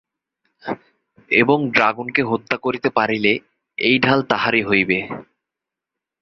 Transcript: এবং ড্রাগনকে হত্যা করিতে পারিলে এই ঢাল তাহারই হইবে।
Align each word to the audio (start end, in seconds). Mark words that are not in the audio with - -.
এবং 1.31 1.57
ড্রাগনকে 1.71 2.21
হত্যা 2.23 2.57
করিতে 2.57 2.89
পারিলে 2.89 3.33
এই 3.77 3.95
ঢাল 3.99 4.19
তাহারই 4.21 4.63
হইবে। 4.63 4.97